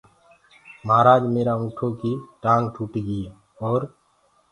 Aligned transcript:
مهآرآج 0.87 1.21
ميرآ 1.33 1.53
اُنٚٺوڪي 1.59 2.13
ٽآنٚگ 2.43 2.65
ٽوٽگي 2.73 3.21
اورَ 3.61 3.81